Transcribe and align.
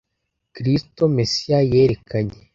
kristo, 0.55 1.03
mesiya 1.17 1.57
yerekanye, 1.71 2.39